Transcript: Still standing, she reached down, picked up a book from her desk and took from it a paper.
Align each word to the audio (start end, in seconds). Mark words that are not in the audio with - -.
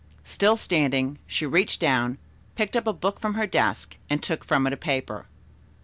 Still 0.23 0.57
standing, 0.57 1.19
she 1.27 1.45
reached 1.45 1.79
down, 1.79 2.17
picked 2.55 2.75
up 2.75 2.87
a 2.87 2.91
book 2.91 3.19
from 3.19 3.35
her 3.35 3.45
desk 3.45 3.95
and 4.09 4.23
took 4.23 4.43
from 4.43 4.65
it 4.65 4.73
a 4.73 4.77
paper. 4.77 5.27